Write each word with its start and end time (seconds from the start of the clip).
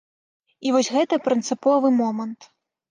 І 0.69 0.73
вось 0.77 0.91
гэта 0.95 1.21
прынцыповы 1.29 1.95
момант. 2.03 2.53